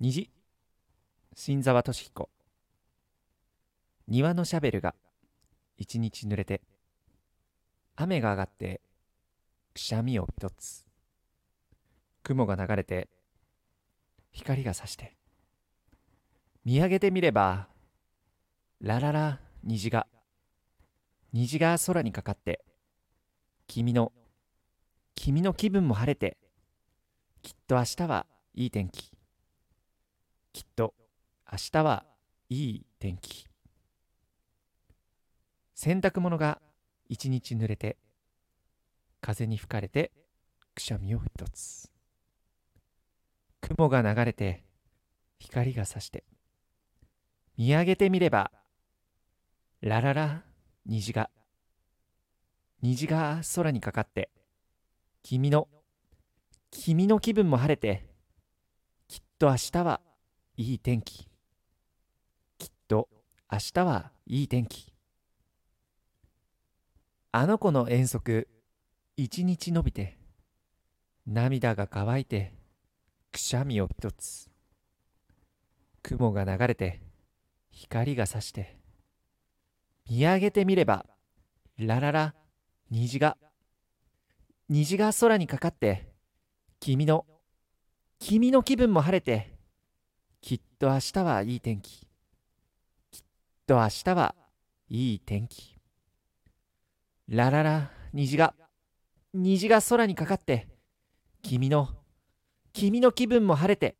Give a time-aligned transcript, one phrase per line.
[0.00, 0.30] 虹？
[1.34, 2.30] 新沢俊彦。
[4.06, 4.94] 庭のシャベルが
[5.76, 6.60] 一日濡れて
[7.96, 8.80] 雨が上がって
[9.74, 10.86] くしゃみを一つ。
[12.22, 13.08] 雲が流れて
[14.30, 15.16] 光がさして。
[16.64, 17.66] 見上げてみれば
[18.80, 20.06] ラララ虹が。
[21.32, 22.64] 虹が空にかかって
[23.66, 24.12] 君の
[25.16, 26.36] 君の気分も晴れて
[27.42, 29.17] きっと明日はいい天気。
[30.58, 30.92] きっと
[31.52, 32.04] 明日は
[32.48, 33.46] いい天気。
[35.76, 36.60] 洗濯物が
[37.08, 37.96] 一日濡れて
[39.20, 40.10] 風に吹かれて
[40.74, 41.88] くしゃみを一つ。
[43.60, 44.64] 雲が流れて
[45.38, 46.24] 光がさして
[47.56, 48.50] 見上げてみれば
[49.80, 50.42] ラララ
[50.86, 51.30] 虹が。
[52.82, 54.28] 虹が空にかかって
[55.22, 55.68] 君の
[56.72, 58.08] 君の気分も晴れて
[59.06, 60.00] きっと明日は
[60.60, 61.28] いい天気。
[62.58, 63.08] きっと
[63.48, 64.92] 明日はいい天気。
[67.30, 68.48] あの子の遠足
[69.16, 70.18] 一日伸びて
[71.28, 72.52] 涙が乾いて
[73.30, 74.50] くしゃみを一つ。
[76.02, 77.02] 雲が流れて
[77.70, 78.80] 光がさして
[80.10, 81.06] 見上げてみれば
[81.78, 82.34] ラララ
[82.90, 83.36] 虹が。
[84.68, 86.08] 虹が空にかかって
[86.80, 87.26] 君の
[88.18, 89.56] 君の気分も晴れて
[90.40, 92.06] きっと明日はいい天気。
[93.10, 93.20] きっ
[93.66, 94.34] と明日は
[94.88, 95.76] いい天気。
[97.28, 98.54] ラララ虹が。
[99.34, 100.68] 虹が空にかかって。
[101.42, 101.88] 君の
[102.72, 103.96] 君の気分も晴れて。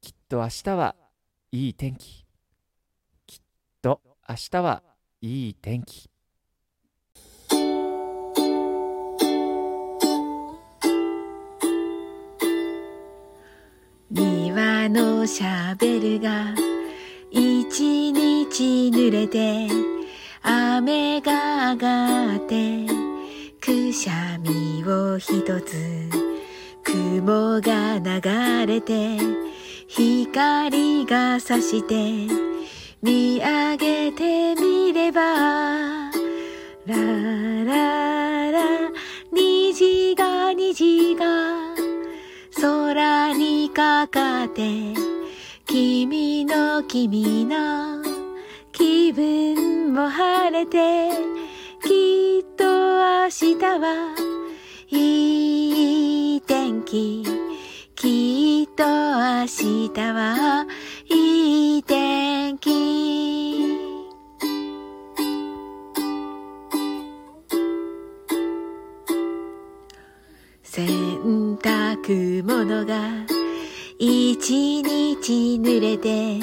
[0.00, 0.94] きっと明日は
[1.50, 2.24] いい天気。
[3.26, 3.40] きっ
[3.82, 4.82] と明日は
[5.20, 6.13] いい天気。
[14.94, 16.54] のシャベルが
[17.28, 19.66] 一日濡れて
[20.40, 22.86] 雨が上がって
[23.60, 26.08] くしゃみを一つ
[26.84, 29.18] 雲が流れて
[29.88, 32.32] 光がさして
[33.02, 35.20] 見上げてみれば
[36.86, 36.94] ラ
[37.64, 38.03] ラ
[44.04, 44.60] にかて
[45.64, 48.02] 君の君の
[48.70, 51.08] 気分も晴れて
[51.82, 54.14] きっと明日は
[54.90, 57.24] いい天気。
[57.96, 60.66] きっと明日は
[61.08, 62.74] いい天気。
[70.62, 73.43] 洗濯物が
[73.96, 76.40] 一日濡れて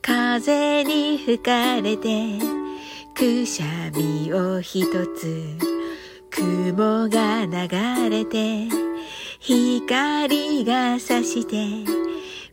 [0.00, 2.38] 風に吹かれて
[3.14, 5.46] くしゃみを一つ
[6.30, 8.66] 雲が流れて
[9.38, 11.56] 光がさして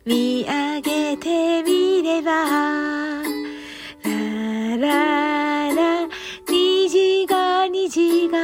[0.06, 2.30] 見上げてみれば
[4.04, 6.08] ラララ
[6.48, 8.38] 虹が虹が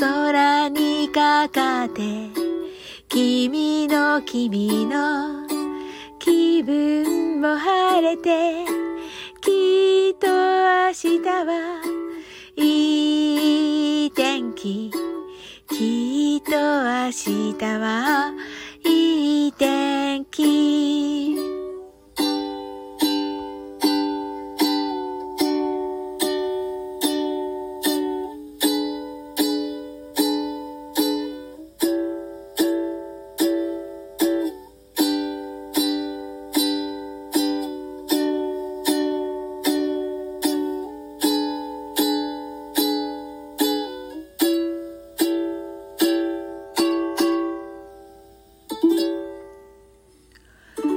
[0.00, 2.43] 空にかかって
[3.14, 5.46] 君の君の
[6.18, 8.64] 気分も晴れて
[9.40, 11.80] きっと明日は
[12.56, 14.90] いい天気
[15.70, 18.32] きっと明日は
[18.84, 21.33] いい天気。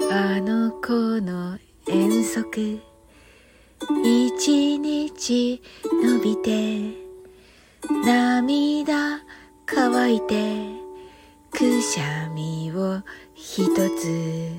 [0.09, 2.80] あの子の遠足
[4.06, 5.62] 一日
[6.01, 6.94] 伸びて
[8.06, 9.19] 涙
[9.65, 10.77] 乾いて
[11.51, 13.01] くしゃみを
[13.33, 13.65] 一
[13.98, 14.50] つ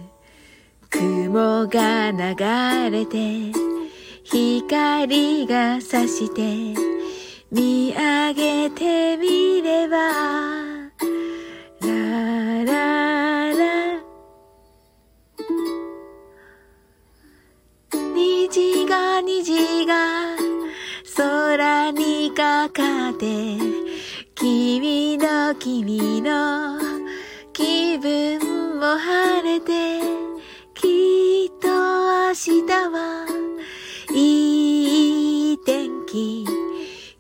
[0.91, 3.53] 雲が流れて
[4.25, 6.79] 光がさして
[7.51, 10.48] 見上げてみれば
[22.33, 23.57] かかって
[24.35, 26.79] 君の君の
[27.53, 30.01] 気分も晴れて
[30.75, 33.27] きっと明日は
[34.15, 36.47] いい天気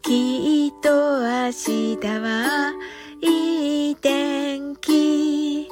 [0.02, 2.72] きっと明日は
[3.20, 5.68] いい天気。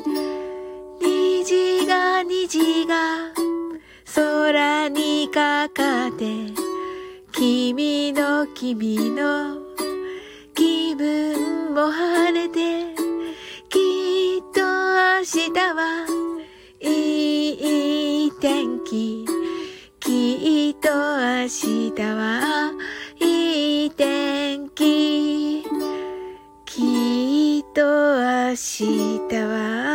[1.01, 2.95] 虹が虹が
[4.15, 6.66] 空にかかって
[7.67, 9.57] 君の君の
[10.55, 12.95] 気分も晴れて
[13.69, 16.07] きっと明日は
[16.81, 19.27] いい天気。
[19.99, 22.73] きっと明日は
[23.21, 25.65] いい天気。
[26.67, 29.86] きっと明日は